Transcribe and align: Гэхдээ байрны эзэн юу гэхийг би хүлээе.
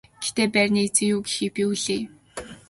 Гэхдээ 0.21 0.47
байрны 0.55 0.79
эзэн 0.87 1.07
юу 1.13 1.19
гэхийг 1.27 1.51
би 1.55 1.63
хүлээе. 1.67 2.03